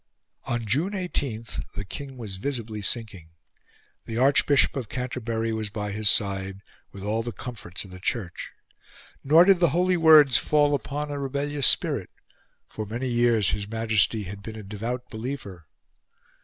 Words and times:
On 0.45 0.65
June 0.65 0.95
18, 0.95 1.45
the 1.75 1.85
King 1.85 2.17
was 2.17 2.37
visibly 2.37 2.81
sinking. 2.81 3.29
The 4.05 4.17
Archbishop 4.17 4.75
of 4.75 4.89
Canterbury 4.89 5.53
was 5.53 5.69
by 5.69 5.91
his 5.91 6.09
side, 6.09 6.61
with 6.91 7.03
all 7.03 7.21
the 7.21 7.31
comforts 7.31 7.85
of 7.85 7.91
the 7.91 7.99
church. 7.99 8.49
Nor 9.23 9.45
did 9.45 9.59
the 9.59 9.69
holy 9.77 9.97
words 9.97 10.39
fall 10.39 10.73
upon 10.73 11.11
a 11.11 11.19
rebellious 11.19 11.67
spirit; 11.67 12.09
for 12.67 12.87
many 12.87 13.09
years 13.09 13.51
his 13.51 13.67
Majesty 13.67 14.23
had 14.23 14.41
been 14.41 14.55
a 14.55 14.63
devout 14.63 15.07
believer. 15.11 15.67